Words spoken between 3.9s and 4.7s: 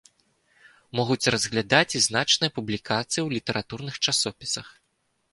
часопісах.